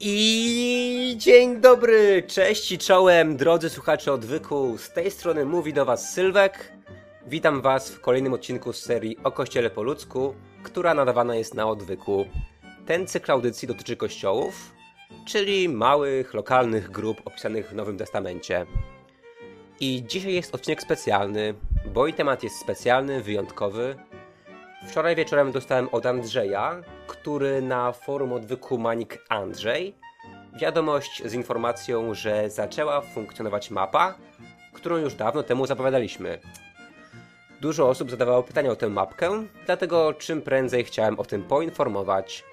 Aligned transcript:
I 0.00 1.14
dzień 1.16 1.60
dobry, 1.60 2.22
cześć 2.26 2.72
i 2.72 2.78
czołem, 2.78 3.36
drodzy 3.36 3.70
słuchacze 3.70 4.12
odwyku. 4.12 4.78
Z 4.78 4.92
tej 4.92 5.10
strony 5.10 5.44
mówi 5.44 5.72
do 5.72 5.84
Was 5.84 6.12
Sylwek. 6.12 6.72
Witam 7.26 7.62
Was 7.62 7.90
w 7.90 8.00
kolejnym 8.00 8.32
odcinku 8.32 8.72
z 8.72 8.82
serii 8.82 9.16
o 9.24 9.32
Kościele 9.32 9.70
po 9.70 9.82
ludzku, 9.82 10.34
która 10.62 10.94
nadawana 10.94 11.36
jest 11.36 11.54
na 11.54 11.66
odwyku. 11.66 12.26
Ten 12.86 13.06
cykl 13.06 13.32
audycji 13.32 13.68
dotyczy 13.68 13.96
kościołów, 13.96 14.72
czyli 15.26 15.68
małych, 15.68 16.34
lokalnych 16.34 16.90
grup 16.90 17.20
opisanych 17.24 17.70
w 17.70 17.74
Nowym 17.74 17.98
Testamencie. 17.98 18.66
I 19.80 20.04
dzisiaj 20.08 20.34
jest 20.34 20.54
odcinek 20.54 20.82
specjalny, 20.82 21.54
bo 21.94 22.06
i 22.06 22.14
temat 22.14 22.42
jest 22.42 22.56
specjalny, 22.56 23.22
wyjątkowy. 23.22 23.96
Wczoraj 24.86 25.16
wieczorem 25.16 25.52
dostałem 25.52 25.88
od 25.92 26.06
Andrzeja, 26.06 26.82
który 27.06 27.62
na 27.62 27.92
forum 27.92 28.32
odwyku 28.32 28.78
Manik 28.78 29.24
Andrzej, 29.28 29.94
wiadomość 30.60 31.22
z 31.24 31.34
informacją, 31.34 32.14
że 32.14 32.50
zaczęła 32.50 33.00
funkcjonować 33.00 33.70
mapa, 33.70 34.14
którą 34.72 34.96
już 34.96 35.14
dawno 35.14 35.42
temu 35.42 35.66
zapowiadaliśmy. 35.66 36.38
Dużo 37.60 37.88
osób 37.88 38.10
zadawało 38.10 38.42
pytania 38.42 38.70
o 38.70 38.76
tę 38.76 38.88
mapkę, 38.88 39.44
dlatego 39.66 40.14
czym 40.14 40.42
prędzej 40.42 40.84
chciałem 40.84 41.18
o 41.18 41.24
tym 41.24 41.44
poinformować. 41.44 42.44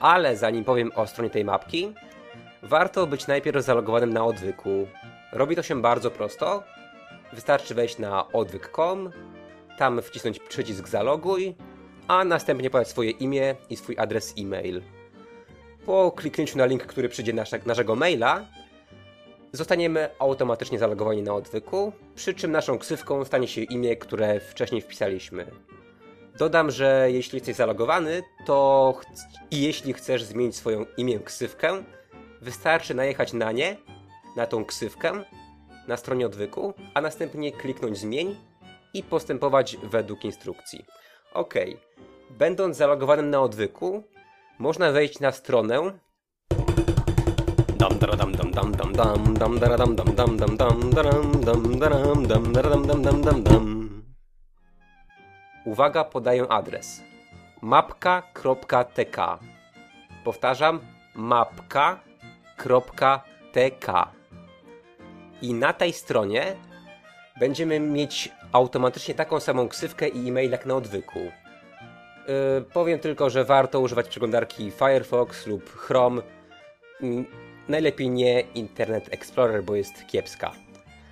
Ale 0.00 0.36
zanim 0.36 0.64
powiem 0.64 0.90
o 0.94 1.06
stronie 1.06 1.30
tej 1.30 1.44
mapki, 1.44 1.94
warto 2.62 3.06
być 3.06 3.26
najpierw 3.26 3.64
zalogowanym 3.64 4.12
na 4.12 4.24
odwyku. 4.24 4.86
Robi 5.32 5.56
to 5.56 5.62
się 5.62 5.82
bardzo 5.82 6.10
prosto. 6.10 6.62
Wystarczy 7.32 7.74
wejść 7.74 7.98
na 7.98 8.32
odwyk.com, 8.32 9.10
tam 9.78 10.02
wcisnąć 10.02 10.38
przycisk 10.38 10.88
zaloguj, 10.88 11.54
a 12.08 12.24
następnie 12.24 12.70
podać 12.70 12.88
swoje 12.88 13.10
imię 13.10 13.54
i 13.70 13.76
swój 13.76 13.98
adres 13.98 14.34
e-mail. 14.38 14.82
Po 15.86 16.12
kliknięciu 16.12 16.58
na 16.58 16.66
link, 16.66 16.86
który 16.86 17.08
przyjdzie 17.08 17.32
na 17.32 17.44
naszego 17.66 17.96
maila, 17.96 18.46
zostaniemy 19.52 20.10
automatycznie 20.18 20.78
zalogowani 20.78 21.22
na 21.22 21.34
odwyku, 21.34 21.92
przy 22.14 22.34
czym 22.34 22.52
naszą 22.52 22.78
ksywką 22.78 23.24
stanie 23.24 23.48
się 23.48 23.60
imię, 23.60 23.96
które 23.96 24.40
wcześniej 24.40 24.80
wpisaliśmy. 24.80 25.46
Dodam, 26.38 26.70
że 26.70 27.08
jeśli 27.10 27.36
jesteś 27.36 27.56
zalogowany, 27.56 28.22
to 28.46 28.94
i 29.50 29.62
jeśli 29.62 29.92
chcesz 29.92 30.24
zmienić 30.24 30.56
swoją 30.56 30.86
imię 30.96 31.18
ksywkę, 31.18 31.84
wystarczy 32.40 32.94
najechać 32.94 33.32
na 33.32 33.52
nie, 33.52 33.76
na 34.36 34.46
tą 34.46 34.64
ksywkę, 34.64 35.24
na 35.88 35.96
stronie 35.96 36.26
odwyku, 36.26 36.74
a 36.94 37.00
następnie 37.00 37.52
kliknąć 37.52 37.98
zmień 37.98 38.36
i 38.94 39.02
postępować 39.02 39.76
według 39.82 40.24
instrukcji. 40.24 40.84
OK. 41.34 41.54
Będąc 42.30 42.76
zalogowanym 42.76 43.30
na 43.30 43.40
odwyku, 43.40 44.02
można 44.58 44.92
wejść 44.92 45.20
na 45.20 45.32
stronę 45.32 45.92
Uwaga, 55.64 56.04
podaję 56.04 56.48
adres. 56.48 57.02
mapka.tk 57.62 59.38
Powtarzam, 60.24 60.80
mapka.tk 61.14 62.16
I 65.42 65.54
na 65.54 65.72
tej 65.72 65.92
stronie 65.92 66.56
będziemy 67.38 67.80
mieć 67.80 68.32
automatycznie 68.52 69.14
taką 69.14 69.40
samą 69.40 69.68
ksywkę 69.68 70.08
i 70.08 70.28
e-mail 70.28 70.50
jak 70.50 70.66
na 70.66 70.74
odwyku. 70.74 71.18
Yy, 71.18 72.64
powiem 72.72 72.98
tylko, 72.98 73.30
że 73.30 73.44
warto 73.44 73.80
używać 73.80 74.08
przeglądarki 74.08 74.70
Firefox 74.70 75.46
lub 75.46 75.70
Chrome. 75.70 76.22
Yy, 77.00 77.24
najlepiej 77.68 78.10
nie 78.10 78.40
Internet 78.40 79.08
Explorer, 79.12 79.64
bo 79.64 79.74
jest 79.74 80.06
kiepska. 80.06 80.52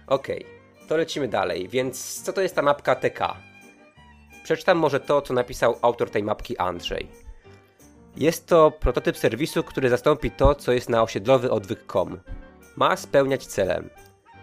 Ok, 0.07 0.29
to 0.89 0.97
lecimy 0.97 1.29
dalej. 1.29 1.69
Więc 1.69 2.23
co 2.23 2.33
to 2.33 2.41
jest 2.41 2.55
ta 2.55 2.63
mapka 2.63 2.95
TK? 2.95 3.37
Przeczytam 4.43 4.79
może 4.79 5.01
to, 5.01 5.23
co 5.23 5.35
napisał 5.35 5.79
autor 5.83 6.11
tej 6.11 6.23
mapki 6.23 6.59
Andrzej. 6.59 7.09
Jest 8.17 8.47
to 8.47 8.71
prototyp 8.71 9.19
serwisu, 9.19 9.63
który 9.63 9.89
zastąpi 9.89 10.31
to, 10.31 10.55
co 10.55 10.73
jest 10.73 10.89
na 10.89 11.03
osiedlowy 11.03 11.51
odwyk.com. 11.51 12.21
Ma 12.77 12.97
spełniać 12.97 13.47
celem. 13.47 13.91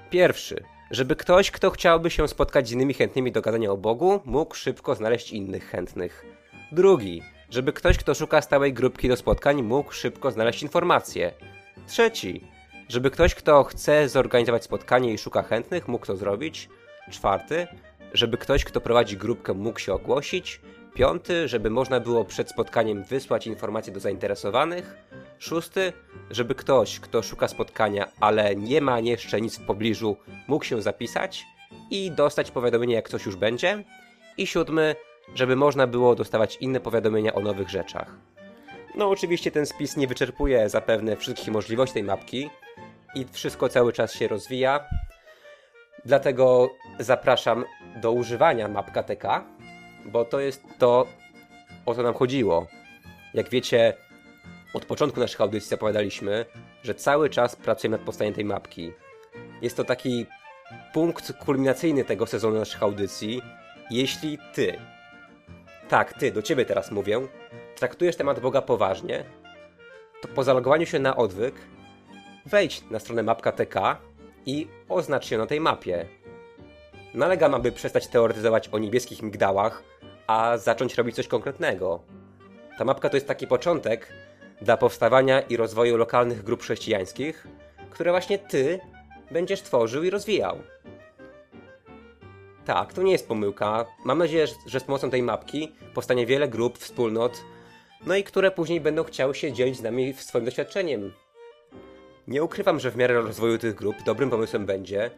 Pierwszy 0.09 0.63
żeby 0.91 1.16
ktoś, 1.16 1.51
kto 1.51 1.69
chciałby 1.69 2.09
się 2.09 2.27
spotkać 2.27 2.67
z 2.67 2.72
innymi 2.72 2.94
chętnymi 2.94 3.31
do 3.31 3.41
gadania 3.41 3.72
o 3.72 3.77
Bogu, 3.77 4.22
mógł 4.25 4.55
szybko 4.55 4.95
znaleźć 4.95 5.31
innych 5.31 5.69
chętnych. 5.69 6.25
Drugi, 6.72 7.22
żeby 7.50 7.73
ktoś, 7.73 7.97
kto 7.97 8.13
szuka 8.13 8.41
stałej 8.41 8.73
grupki 8.73 9.09
do 9.09 9.16
spotkań, 9.16 9.63
mógł 9.63 9.91
szybko 9.91 10.31
znaleźć 10.31 10.63
informacje. 10.63 11.33
Trzeci, 11.88 12.47
żeby 12.89 13.11
ktoś, 13.11 13.35
kto 13.35 13.63
chce 13.63 14.09
zorganizować 14.09 14.63
spotkanie 14.63 15.13
i 15.13 15.17
szuka 15.17 15.44
chętnych, 15.44 15.88
mógł 15.88 16.05
to 16.05 16.16
zrobić. 16.16 16.69
Czwarty, 17.11 17.67
żeby 18.13 18.38
ktoś, 18.38 18.63
kto 18.63 18.81
prowadzi 18.81 19.17
grupkę, 19.17 19.53
mógł 19.53 19.79
się 19.79 19.94
ogłosić. 19.94 20.61
Piąty, 20.94 21.47
żeby 21.47 21.69
można 21.69 22.00
było 22.00 22.25
przed 22.25 22.50
spotkaniem 22.50 23.03
wysłać 23.03 23.47
informacje 23.47 23.94
do 23.94 24.00
zainteresowanych. 24.00 24.97
Szósty, 25.39 25.94
żeby 26.31 26.55
ktoś, 26.55 27.00
kto 27.00 27.23
szuka 27.23 27.47
spotkania, 27.47 28.07
ale 28.19 28.55
nie 28.55 28.81
ma 28.81 29.00
jeszcze 29.00 29.41
nic 29.41 29.59
w 29.59 29.66
pobliżu, 29.66 30.17
mógł 30.47 30.66
się 30.66 30.81
zapisać 30.81 31.45
i 31.91 32.11
dostać 32.11 32.51
powiadomienie, 32.51 32.95
jak 32.95 33.09
coś 33.09 33.25
już 33.25 33.35
będzie. 33.35 33.83
I 34.38 34.47
siódmy, 34.47 34.95
żeby 35.35 35.55
można 35.55 35.88
było 35.88 36.16
dostawać 36.16 36.57
inne 36.61 36.79
powiadomienia 36.79 37.33
o 37.33 37.39
nowych 37.39 37.69
rzeczach. 37.69 38.16
No, 38.95 39.09
oczywiście 39.09 39.51
ten 39.51 39.66
spis 39.66 39.97
nie 39.97 40.07
wyczerpuje 40.07 40.69
zapewne 40.69 41.16
wszystkich 41.16 41.53
możliwości 41.53 41.94
tej 41.94 42.03
mapki 42.03 42.50
i 43.16 43.25
wszystko 43.31 43.69
cały 43.69 43.94
czas 43.94 44.13
się 44.13 44.27
rozwija. 44.27 44.85
Dlatego 46.06 46.69
zapraszam 47.00 47.66
do 48.01 48.11
używania 48.11 48.67
mapka 48.67 49.03
TK, 49.03 49.44
bo 50.06 50.25
to 50.25 50.39
jest 50.39 50.63
to, 50.77 51.07
o 51.85 51.95
co 51.95 52.03
nam 52.03 52.13
chodziło. 52.13 52.67
Jak 53.33 53.50
wiecie, 53.50 53.94
od 54.74 54.85
początku 54.85 55.19
naszych 55.19 55.41
audycji 55.41 55.69
zapowiadaliśmy, 55.69 56.46
że 56.84 56.96
cały 56.96 57.30
czas 57.30 57.56
pracujemy 57.56 57.97
nad 57.97 58.06
powstaniem 58.06 58.34
tej 58.34 58.46
mapki. 58.46 58.94
Jest 59.62 59.78
to 59.78 59.84
taki 59.84 60.25
punkt 60.94 61.34
kulminacyjny 61.34 62.03
tego 62.03 62.28
sezonu 62.28 62.59
naszych 62.59 62.84
audycji. 62.84 63.41
Jeśli 63.91 64.38
ty, 64.53 64.80
tak, 65.90 66.13
ty, 66.13 66.31
do 66.31 66.41
ciebie 66.41 66.66
teraz 66.66 66.91
mówię, 66.91 67.28
traktujesz 67.75 68.16
temat 68.16 68.40
Boga 68.40 68.62
poważnie, 68.62 69.25
to 70.22 70.28
po 70.28 70.44
zalogowaniu 70.44 70.86
się 70.86 71.00
na 71.00 71.16
odwyk 71.16 71.56
wejdź 72.46 72.84
na 72.91 73.00
stronę 73.00 73.24
mapka.tk 73.24 73.97
i 74.46 74.68
oznacz 74.90 75.25
się 75.25 75.38
na 75.38 75.46
tej 75.46 75.59
mapie. 75.59 76.06
Nalegam, 77.13 77.53
aby 77.53 77.72
przestać 77.72 78.07
teoretyzować 78.07 78.68
o 78.68 78.80
niebieskich 78.80 79.22
migdałach, 79.22 79.84
a 80.28 80.57
zacząć 80.57 80.96
robić 80.96 81.16
coś 81.16 81.28
konkretnego. 81.28 82.00
Ta 82.78 82.86
mapka 82.86 83.09
to 83.09 83.18
jest 83.18 83.28
taki 83.28 83.47
początek, 83.47 84.13
dla 84.62 84.78
powstawania 84.78 85.42
i 85.42 85.58
rozwoju 85.58 85.97
lokalnych 85.97 86.44
grup 86.44 86.62
chrześcijańskich, 86.62 87.47
które 87.90 88.12
właśnie 88.12 88.40
ty 88.40 88.80
będziesz 89.31 89.62
tworzył 89.62 90.03
i 90.03 90.09
rozwijał. 90.09 90.58
Tak, 92.66 92.94
to 92.94 93.02
nie 93.02 93.12
jest 93.12 93.28
pomyłka. 93.28 93.86
Mam 94.06 94.18
nadzieję, 94.18 94.48
że 94.66 94.80
z 94.80 94.84
pomocą 94.84 95.09
tej 95.09 95.24
mapki 95.24 95.72
powstanie 95.94 96.25
wiele 96.25 96.48
grup, 96.48 96.78
wspólnot, 96.78 97.42
no 98.06 98.16
i 98.16 98.24
które 98.24 98.52
później 98.52 98.81
będą 98.81 99.03
chciały 99.03 99.36
się 99.36 99.53
dzielić 99.53 99.78
z 99.78 99.81
nami 99.81 100.14
swoim 100.14 100.46
doświadczeniem. 100.46 101.14
Nie 102.28 102.44
ukrywam, 102.44 102.80
że 102.80 102.92
w 102.92 102.96
miarę 102.96 103.14
rozwoju 103.14 103.58
tych 103.58 103.75
grup 103.75 103.96
dobrym 104.06 104.30
pomysłem 104.30 104.66
będzie, 104.66 105.12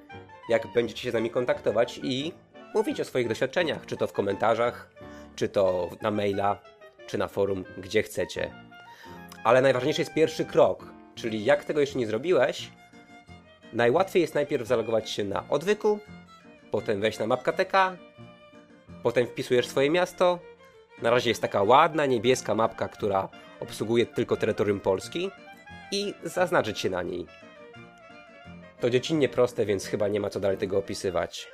jak 0.49 0.73
będziecie 0.73 1.01
się 1.01 1.11
z 1.11 1.13
nami 1.13 1.29
kontaktować 1.29 1.99
i 2.03 2.33
mówić 2.73 2.99
o 2.99 3.05
swoich 3.05 3.27
doświadczeniach, 3.27 3.85
czy 3.85 3.97
to 3.97 4.07
w 4.07 4.13
komentarzach, 4.13 4.89
czy 5.35 5.49
to 5.49 5.89
na 6.01 6.11
maila, 6.11 6.61
czy 7.07 7.17
na 7.17 7.27
forum, 7.27 7.65
gdzie 7.77 8.03
chcecie. 8.03 8.70
Ale 9.43 9.61
najważniejszy 9.61 10.01
jest 10.01 10.13
pierwszy 10.13 10.45
krok, 10.45 10.85
czyli 11.15 11.45
jak 11.45 11.65
tego 11.65 11.79
jeszcze 11.79 11.99
nie 11.99 12.07
zrobiłeś, 12.07 12.71
najłatwiej 13.73 14.21
jest 14.21 14.35
najpierw 14.35 14.67
zalogować 14.67 15.09
się 15.09 15.23
na 15.23 15.43
odwyku, 15.49 15.99
potem 16.71 17.01
wejść 17.01 17.19
na 17.19 17.27
mapka.tk, 17.27 17.97
potem 19.03 19.27
wpisujesz 19.27 19.67
swoje 19.67 19.89
miasto. 19.89 20.39
Na 21.01 21.09
razie 21.09 21.29
jest 21.29 21.41
taka 21.41 21.63
ładna, 21.63 22.05
niebieska 22.05 22.55
mapka, 22.55 22.87
która 22.87 23.29
obsługuje 23.59 24.05
tylko 24.05 24.37
terytorium 24.37 24.79
Polski 24.79 25.31
i 25.91 26.13
zaznaczyć 26.23 26.79
się 26.79 26.89
na 26.89 27.03
niej. 27.03 27.25
To 28.79 28.89
dziecinnie 28.89 29.29
proste, 29.29 29.65
więc 29.65 29.85
chyba 29.85 30.07
nie 30.07 30.19
ma 30.19 30.29
co 30.29 30.39
dalej 30.39 30.57
tego 30.57 30.77
opisywać. 30.77 31.47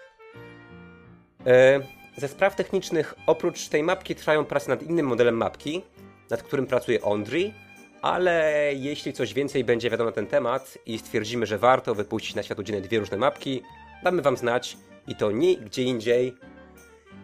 E, 1.45 1.79
ze 2.17 2.27
spraw 2.27 2.55
technicznych, 2.55 3.15
oprócz 3.27 3.67
tej 3.67 3.83
mapki 3.83 4.15
trwają 4.15 4.45
prace 4.45 4.69
nad 4.69 4.83
innym 4.83 5.05
modelem 5.05 5.37
mapki, 5.37 5.81
nad 6.29 6.43
którym 6.43 6.67
pracuje 6.67 7.01
Ondri, 7.01 7.53
ale 8.01 8.71
jeśli 8.75 9.13
coś 9.13 9.33
więcej 9.33 9.63
będzie 9.63 9.89
wiadomo 9.89 10.09
na 10.09 10.15
ten 10.15 10.27
temat 10.27 10.77
i 10.85 10.97
stwierdzimy, 10.97 11.45
że 11.45 11.57
warto 11.57 11.95
wypuścić 11.95 12.35
na 12.35 12.43
światło 12.43 12.63
dzienne 12.63 12.81
dwie 12.81 12.99
różne 12.99 13.17
mapki, 13.17 13.61
damy 14.03 14.21
Wam 14.21 14.37
znać 14.37 14.77
i 15.07 15.15
to 15.15 15.31
nie 15.31 15.57
gdzie 15.57 15.83
indziej, 15.83 16.35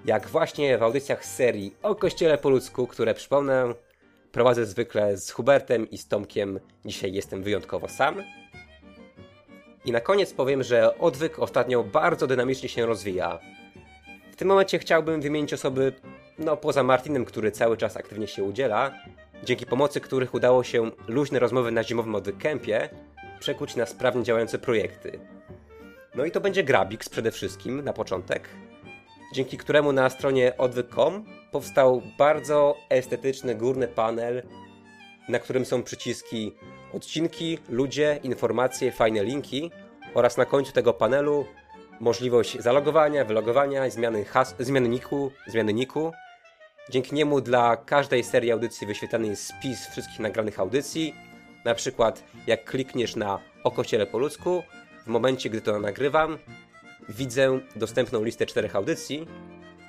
jak 0.06 0.28
właśnie 0.28 0.78
w 0.78 0.84
audycjach 0.84 1.26
z 1.26 1.36
serii 1.36 1.76
o 1.82 1.96
Kościele 1.96 2.38
po 2.38 2.50
ludzku, 2.50 2.88
które 2.88 3.14
przypomnę 3.14 3.74
prowadzę 4.32 4.66
zwykle 4.66 5.18
z 5.18 5.32
Hubertem 5.32 5.90
i 5.90 5.98
z 5.98 6.08
Tomkiem. 6.08 6.60
Dzisiaj 6.86 7.14
jestem 7.14 7.44
wyjątkowo 7.44 7.88
sam. 7.88 8.24
I 9.86 9.92
na 9.92 10.00
koniec 10.00 10.34
powiem, 10.34 10.64
że 10.64 10.98
odwyk 10.98 11.40
ostatnio 11.40 11.84
bardzo 11.84 12.28
dynamicznie 12.28 12.70
się 12.70 12.86
rozwija. 12.86 13.40
W 14.32 14.36
tym 14.36 14.48
momencie 14.48 14.80
chciałbym 14.80 15.22
wymienić 15.22 15.54
osoby, 15.54 15.94
no 16.40 16.58
poza 16.58 16.84
Martinem, 16.84 17.26
który 17.26 17.52
cały 17.52 17.78
czas 17.78 17.98
aktywnie 17.98 18.28
się 18.28 18.44
udziela, 18.44 18.92
dzięki 19.44 19.66
pomocy 19.66 20.02
których 20.02 20.34
udało 20.34 20.64
się 20.64 20.92
luźne 21.08 21.40
rozmowy 21.40 21.72
na 21.72 21.84
zimowym 21.84 22.14
odwyk-kempie 22.14 22.90
przekuć 23.40 23.76
na 23.76 23.86
sprawnie 23.86 24.24
działające 24.24 24.60
projekty. 24.60 25.20
No 26.16 26.26
i 26.26 26.32
to 26.32 26.42
będzie 26.42 26.64
Grabix 26.64 27.10
przede 27.10 27.32
wszystkim 27.32 27.82
na 27.84 27.94
początek, 27.94 28.50
dzięki 29.34 29.58
któremu 29.58 29.92
na 29.92 30.10
stronie 30.10 30.58
odwyk.com 30.58 31.26
powstał 31.52 32.02
bardzo 32.18 32.76
estetyczny 32.90 33.56
górny 33.56 33.88
panel, 33.88 34.44
na 35.30 35.40
którym 35.40 35.66
są 35.66 35.84
przyciski 35.84 36.56
odcinki, 36.94 37.58
ludzie, 37.70 38.20
informacje, 38.24 38.92
fajne 38.92 39.24
linki 39.24 39.72
oraz 40.14 40.38
na 40.38 40.46
końcu 40.46 40.74
tego 40.74 40.94
panelu 40.94 41.46
możliwość 42.00 42.60
zalogowania, 42.60 43.26
wylogowania, 43.26 43.90
zmiany, 43.90 44.26
has- 44.26 44.56
zmiany, 44.60 44.90
niku, 44.90 45.32
zmiany 45.48 45.74
niku. 45.74 46.12
Dzięki 46.90 47.16
niemu 47.16 47.42
dla 47.42 47.78
każdej 47.78 48.24
serii 48.24 48.52
audycji 48.52 48.88
wyświetlany 48.88 49.28
jest 49.28 49.48
spis 49.48 49.88
wszystkich 49.88 50.20
nagranych 50.20 50.60
audycji. 50.60 51.16
Na 51.66 51.76
przykład 51.76 52.24
jak 52.48 52.66
klikniesz 52.66 53.16
na 53.16 53.40
o 53.64 53.72
kościele 53.72 54.06
po 54.06 54.18
ludzku, 54.18 54.64
w 55.06 55.08
momencie 55.08 55.50
gdy 55.50 55.62
to 55.62 55.80
nagrywam, 55.80 56.38
widzę 57.10 57.60
dostępną 57.76 58.24
listę 58.24 58.46
czterech 58.46 58.76
audycji, 58.76 59.28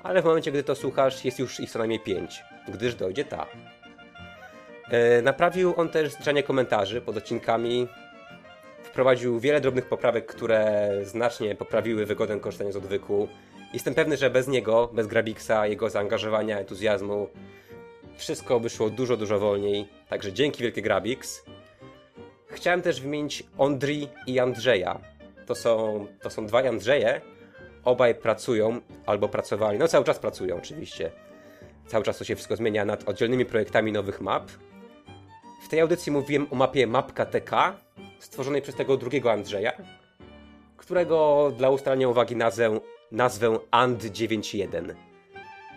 ale 0.02 0.22
w 0.22 0.24
momencie 0.24 0.50
gdy 0.50 0.62
to 0.62 0.74
słuchasz 0.74 1.24
jest 1.24 1.38
już 1.38 1.60
ich 1.60 1.70
co 1.70 1.78
najmniej 1.78 2.00
pięć, 2.00 2.42
gdyż 2.68 2.94
dojdzie 2.94 3.24
ta. 3.24 3.46
E, 4.90 5.22
naprawił 5.22 5.74
on 5.76 5.88
też 5.88 6.12
zliczanie 6.12 6.42
komentarzy 6.42 7.00
pod 7.00 7.16
odcinkami. 7.16 7.88
Wprowadził 8.82 9.40
wiele 9.40 9.60
drobnych 9.60 9.88
poprawek, 9.88 10.26
które 10.26 10.90
znacznie 11.02 11.54
poprawiły 11.54 12.06
wygodę 12.06 12.40
korzystania 12.40 12.72
z 12.72 12.76
odwyku. 12.76 13.28
Jestem 13.74 13.94
pewny, 13.94 14.16
że 14.16 14.30
bez 14.30 14.48
niego, 14.48 14.90
bez 14.92 15.06
Grabiksa, 15.06 15.66
jego 15.66 15.90
zaangażowania, 15.90 16.58
entuzjazmu, 16.58 17.28
wszystko 18.16 18.60
by 18.60 18.70
szło 18.70 18.90
dużo, 18.90 19.16
dużo 19.16 19.38
wolniej. 19.38 19.88
Także 20.08 20.32
dzięki 20.32 20.62
wielkie 20.62 20.82
Grabix. 20.82 21.44
Chciałem 22.46 22.82
też 22.82 23.00
wymienić 23.00 23.44
Ondri 23.58 24.08
i 24.26 24.38
Andrzeja. 24.38 25.00
To 25.46 25.54
są, 25.54 26.06
to 26.22 26.30
są 26.30 26.46
dwaj 26.46 26.68
Andrzeje. 26.68 27.20
Obaj 27.84 28.14
pracują 28.14 28.80
albo 29.06 29.28
pracowali, 29.28 29.78
no 29.78 29.88
cały 29.88 30.04
czas 30.04 30.18
pracują 30.18 30.56
oczywiście. 30.56 31.10
Cały 31.86 32.04
czas 32.04 32.18
to 32.18 32.24
się 32.24 32.34
wszystko 32.34 32.56
zmienia 32.56 32.84
nad 32.84 33.08
oddzielnymi 33.08 33.44
projektami 33.44 33.92
nowych 33.92 34.20
map. 34.20 34.50
W 35.64 35.68
tej 35.68 35.80
audycji 35.80 36.12
mówiłem 36.12 36.46
o 36.50 36.54
mapie 36.54 36.86
Mapka 36.86 37.26
TK, 37.26 37.76
stworzonej 38.18 38.62
przez 38.62 38.74
tego 38.74 38.96
drugiego 38.96 39.32
Andrzeja, 39.32 39.72
którego 40.76 41.50
dla 41.56 41.70
ustalenia 41.70 42.08
uwagi 42.08 42.36
nazwę, 42.36 42.80
nazwę 43.14 43.58
And91. 43.70 44.94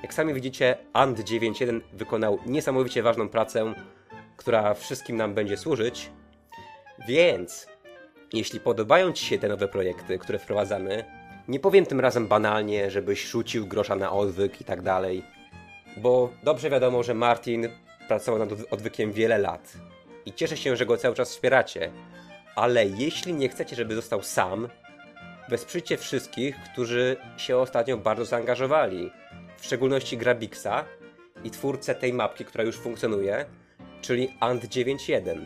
Jak 0.03 0.13
sami 0.13 0.33
widzicie, 0.33 0.77
And91 0.93 1.81
wykonał 1.93 2.39
niesamowicie 2.45 3.03
ważną 3.03 3.29
pracę, 3.29 3.73
która 4.37 4.73
wszystkim 4.73 5.17
nam 5.17 5.33
będzie 5.33 5.57
służyć. 5.57 6.09
Więc, 7.07 7.67
jeśli 8.33 8.59
podobają 8.59 9.11
Ci 9.11 9.25
się 9.25 9.39
te 9.39 9.47
nowe 9.47 9.67
projekty, 9.67 10.17
które 10.19 10.39
wprowadzamy, 10.39 11.05
nie 11.47 11.59
powiem 11.59 11.85
tym 11.85 11.99
razem 11.99 12.27
banalnie, 12.27 12.91
żebyś 12.91 13.25
rzucił 13.25 13.67
grosza 13.67 13.95
na 13.95 14.11
odwyk 14.11 14.61
i 14.61 14.63
tak 14.63 14.81
dalej, 14.81 15.23
bo 15.97 16.29
dobrze 16.43 16.69
wiadomo, 16.69 17.03
że 17.03 17.13
Martin 17.13 17.69
pracował 18.07 18.39
nad 18.39 18.49
odwykiem 18.71 19.11
wiele 19.11 19.37
lat 19.37 19.73
i 20.25 20.33
cieszę 20.33 20.57
się, 20.57 20.75
że 20.75 20.85
go 20.85 20.97
cały 20.97 21.15
czas 21.15 21.29
wspieracie. 21.29 21.91
Ale 22.55 22.85
jeśli 22.85 23.33
nie 23.33 23.49
chcecie, 23.49 23.75
żeby 23.75 23.95
został 23.95 24.23
sam, 24.23 24.67
wesprzyjcie 25.49 25.97
wszystkich, 25.97 26.55
którzy 26.71 27.17
się 27.37 27.57
ostatnio 27.57 27.97
bardzo 27.97 28.25
zaangażowali, 28.25 29.11
w 29.57 29.65
szczególności 29.65 30.17
Grabixa 30.17 30.85
i 31.43 31.51
twórcę 31.51 31.95
tej 31.95 32.13
mapki, 32.13 32.45
która 32.45 32.63
już 32.63 32.75
funkcjonuje, 32.75 33.45
czyli 34.01 34.29
Ant91. 34.41 35.45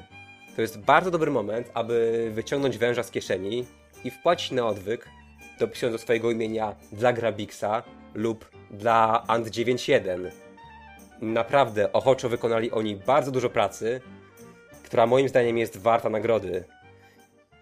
To 0.55 0.61
jest 0.61 0.79
bardzo 0.79 1.11
dobry 1.11 1.31
moment, 1.31 1.71
aby 1.73 2.29
wyciągnąć 2.33 2.77
węża 2.77 3.03
z 3.03 3.11
kieszeni 3.11 3.65
i 4.03 4.11
wpłacić 4.11 4.51
na 4.51 4.67
odwyk, 4.67 5.09
dopisując 5.59 5.95
do 5.95 6.03
swojego 6.03 6.31
imienia 6.31 6.75
dla 6.91 7.13
Grabixa 7.13 7.83
lub 8.13 8.49
dla 8.71 9.23
Ant91. 9.27 10.31
Naprawdę 11.21 11.93
ochoczo 11.93 12.29
wykonali 12.29 12.71
oni 12.71 12.95
bardzo 12.95 13.31
dużo 13.31 13.49
pracy, 13.49 14.01
która 14.83 15.07
moim 15.07 15.29
zdaniem 15.29 15.57
jest 15.57 15.77
warta 15.77 16.09
nagrody. 16.09 16.63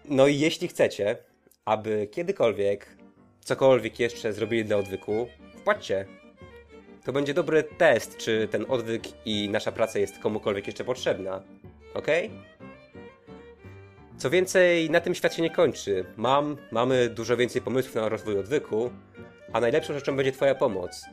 No 0.04 0.26
i 0.26 0.38
jeśli 0.38 0.68
chcecie, 0.68 1.16
aby 1.64 2.06
kiedykolwiek 2.06 2.86
cokolwiek 3.40 4.00
jeszcze 4.00 4.32
zrobili 4.32 4.64
dla 4.64 4.76
odwyku, 4.76 5.28
wpłaćcie. 5.56 6.06
To 7.04 7.12
będzie 7.12 7.34
dobry 7.34 7.62
test, 7.62 8.16
czy 8.16 8.48
ten 8.50 8.64
odwyk 8.68 9.02
i 9.24 9.48
nasza 9.50 9.72
praca 9.72 9.98
jest 9.98 10.18
komukolwiek 10.18 10.66
jeszcze 10.66 10.84
potrzebna. 10.84 11.42
Ok? 11.94 12.06
Co 14.16 14.30
więcej, 14.30 14.90
na 14.90 15.00
tym 15.00 15.14
świat 15.14 15.34
się 15.34 15.42
nie 15.42 15.50
kończy. 15.50 16.04
Mam, 16.16 16.56
mamy 16.70 17.08
dużo 17.08 17.36
więcej 17.36 17.62
pomysłów 17.62 17.94
na 17.94 18.08
rozwój 18.08 18.38
odwyku, 18.38 18.90
a 19.52 19.60
najlepszą 19.60 19.94
rzeczą 19.94 20.16
będzie 20.16 20.32
Twoja 20.32 20.54
pomoc. 20.54 21.04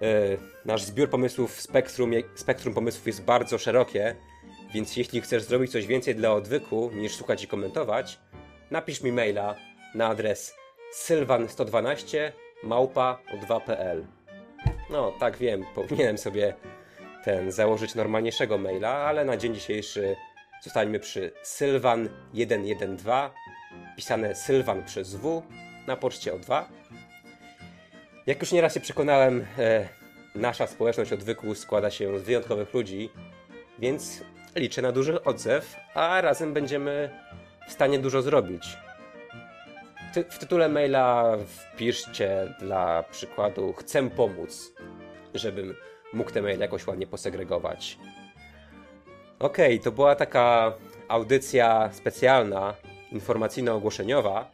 Yy, 0.00 0.38
nasz 0.64 0.82
zbiór 0.82 1.10
pomysłów, 1.10 1.60
spektrum, 1.60 2.10
spektrum 2.34 2.74
pomysłów 2.74 3.06
jest 3.06 3.24
bardzo 3.24 3.58
szerokie, 3.58 4.16
więc 4.74 4.96
jeśli 4.96 5.20
chcesz 5.20 5.42
zrobić 5.42 5.72
coś 5.72 5.86
więcej 5.86 6.14
dla 6.14 6.32
odwyku 6.32 6.90
niż 6.94 7.14
słuchać 7.14 7.44
i 7.44 7.46
komentować, 7.46 8.18
napisz 8.70 9.02
mi 9.02 9.12
maila 9.12 9.56
na 9.94 10.06
adres 10.06 10.54
sylwan112 10.94 12.32
małpa 12.62 13.18
2.pl. 13.48 14.06
No, 14.90 15.12
tak 15.20 15.36
wiem, 15.36 15.64
powinienem 15.74 16.18
sobie 16.18 16.54
ten 17.24 17.52
założyć 17.52 17.94
normalniejszego 17.94 18.58
maila, 18.58 18.88
ale 18.90 19.24
na 19.24 19.36
dzień 19.36 19.54
dzisiejszy 19.54 20.16
zostańmy 20.62 21.00
przy 21.00 21.32
sylwan112 21.44 23.30
pisane 23.96 24.34
sylwan 24.34 24.84
przez 24.84 25.14
w 25.14 25.42
na 25.86 25.96
poczcie 25.96 26.32
O2. 26.32 26.64
Jak 28.26 28.40
już 28.40 28.52
nieraz 28.52 28.74
się 28.74 28.80
przekonałem, 28.80 29.46
e, 29.58 29.88
nasza 30.34 30.66
społeczność 30.66 31.12
odwyku 31.12 31.54
składa 31.54 31.90
się 31.90 32.18
z 32.18 32.22
wyjątkowych 32.22 32.74
ludzi, 32.74 33.10
więc 33.78 34.24
liczę 34.56 34.82
na 34.82 34.92
duży 34.92 35.24
odzew, 35.24 35.76
a 35.94 36.20
razem 36.20 36.54
będziemy 36.54 37.10
w 37.70 37.72
stanie 37.72 37.98
dużo 37.98 38.22
zrobić. 38.22 38.78
Ty 40.14 40.24
w 40.24 40.38
tytule 40.38 40.68
maila 40.68 41.36
wpiszcie 41.46 42.54
dla 42.60 43.02
przykładu 43.02 43.72
chcę 43.72 44.10
pomóc, 44.10 44.72
żebym 45.34 45.74
mógł 46.12 46.30
te 46.30 46.42
maile 46.42 46.60
jakoś 46.60 46.86
ładnie 46.86 47.06
posegregować. 47.06 47.98
Okej, 49.38 49.74
okay, 49.74 49.84
to 49.84 49.92
była 49.92 50.14
taka 50.14 50.72
audycja 51.08 51.90
specjalna, 51.92 52.74
informacyjno-ogłoszeniowa, 53.12 54.44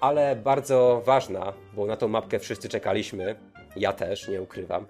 ale 0.00 0.36
bardzo 0.36 1.02
ważna, 1.06 1.52
bo 1.72 1.86
na 1.86 1.96
tą 1.96 2.08
mapkę 2.08 2.38
wszyscy 2.38 2.68
czekaliśmy. 2.68 3.36
Ja 3.76 3.92
też, 3.92 4.28
nie 4.28 4.42
ukrywam. 4.42 4.86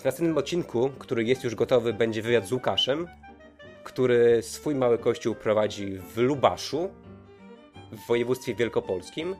W 0.00 0.04
następnym 0.04 0.38
odcinku, 0.38 0.90
który 0.98 1.24
jest 1.24 1.44
już 1.44 1.54
gotowy, 1.54 1.92
będzie 1.92 2.22
wywiad 2.22 2.46
z 2.46 2.52
Łukaszem, 2.52 3.08
który 3.84 4.42
swój 4.42 4.74
mały 4.74 4.98
kościół 4.98 5.34
prowadzi 5.34 5.98
w 5.98 6.16
Lubaszu, 6.18 6.90
w 7.92 8.06
województwie 8.06 8.54
wielkopolskim 8.54 9.36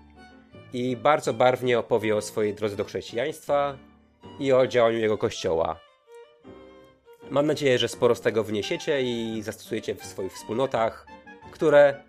i 0.73 0.97
bardzo 0.97 1.35
barwnie 1.35 1.79
opowie 1.79 2.17
o 2.17 2.21
swojej 2.21 2.55
drodze 2.55 2.77
do 2.77 2.85
chrześcijaństwa 2.85 3.77
i 4.39 4.53
o 4.53 4.67
działaniu 4.67 4.99
jego 4.99 5.19
kościoła. 5.19 5.81
Mam 7.31 7.47
nadzieję, 7.47 7.79
że 7.79 7.89
sporo 7.89 8.15
z 8.15 8.21
tego 8.21 8.45
wniesiecie 8.45 9.03
i 9.03 9.43
zastosujecie 9.43 9.95
w 9.95 10.05
swoich 10.05 10.33
wspólnotach, 10.33 11.07
które 11.53 12.03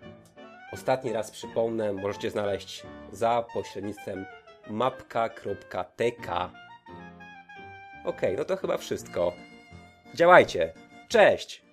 ostatni 0.72 1.12
raz 1.12 1.30
przypomnę, 1.30 1.92
możecie 1.92 2.30
znaleźć 2.30 2.82
za 3.12 3.44
pośrednictwem 3.54 4.26
mapka.tk. 4.70 6.50
Ok, 8.04 8.20
no 8.38 8.44
to 8.44 8.56
chyba 8.56 8.76
wszystko. 8.76 9.32
Działajcie. 10.14 10.72
Cześć! 11.08 11.63